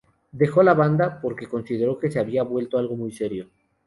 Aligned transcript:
Dejó 0.31 0.63
la 0.63 0.73
banda 0.73 1.21
porque 1.21 1.45
consideró 1.45 1.99
que 1.99 2.09
se 2.09 2.17
había 2.17 2.41
vuelto 2.41 2.79
algo 2.79 2.95
muy 2.95 3.11
serio. 3.11 3.51